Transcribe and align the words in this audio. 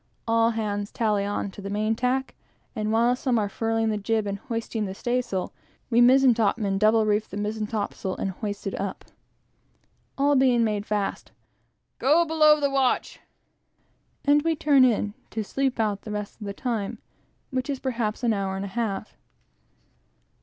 All 0.27 0.49
hands 0.49 0.91
tally 0.91 1.25
on 1.25 1.51
to 1.51 1.61
the 1.61 1.69
main 1.69 1.93
tack, 1.95 2.33
and 2.75 2.91
while 2.91 3.15
some 3.15 3.37
are 3.37 3.47
furling 3.47 3.89
the 3.89 3.99
jib, 3.99 4.25
and 4.25 4.39
hoisting 4.39 4.85
the 4.85 4.95
staysail, 4.95 5.53
we 5.91 6.01
mizen 6.01 6.33
topmen 6.33 6.79
double 6.79 7.05
reef 7.05 7.29
the 7.29 7.37
mizen 7.37 7.67
topsail 7.67 8.15
and 8.17 8.31
hoist 8.31 8.65
it 8.65 8.81
up. 8.81 9.05
All 10.17 10.35
being 10.35 10.63
made 10.63 10.87
fast 10.87 11.31
"Go 11.99 12.25
below, 12.25 12.59
the 12.59 12.71
watch!" 12.71 13.19
and 14.25 14.41
we 14.41 14.55
turn 14.55 14.83
in 14.83 15.13
to 15.29 15.43
sleep 15.43 15.79
out 15.79 16.01
the 16.01 16.09
rest 16.09 16.41
of 16.41 16.47
the 16.47 16.53
time, 16.55 16.97
which 17.51 17.69
is 17.69 17.77
perhaps 17.79 18.23
an 18.23 18.33
hour 18.33 18.55
and 18.55 18.65
a 18.65 18.69
half. 18.69 19.15